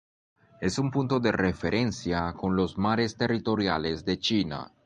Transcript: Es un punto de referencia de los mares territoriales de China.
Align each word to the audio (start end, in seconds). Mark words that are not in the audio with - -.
Es 0.61 0.79
un 0.79 0.89
punto 0.89 1.19
de 1.19 1.31
referencia 1.31 2.33
de 2.33 2.49
los 2.49 2.75
mares 2.75 3.15
territoriales 3.17 4.03
de 4.03 4.17
China. 4.17 4.73